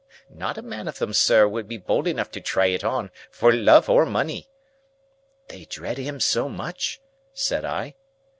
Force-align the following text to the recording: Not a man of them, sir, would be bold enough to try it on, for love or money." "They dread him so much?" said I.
Not 0.33 0.57
a 0.57 0.63
man 0.63 0.87
of 0.87 0.97
them, 0.97 1.13
sir, 1.13 1.47
would 1.47 1.67
be 1.67 1.77
bold 1.77 2.07
enough 2.07 2.31
to 2.31 2.41
try 2.41 2.65
it 2.65 2.83
on, 2.83 3.11
for 3.29 3.53
love 3.53 3.87
or 3.87 4.03
money." 4.03 4.49
"They 5.49 5.65
dread 5.65 5.99
him 5.99 6.19
so 6.19 6.49
much?" 6.49 6.99
said 7.35 7.65
I. 7.65 7.93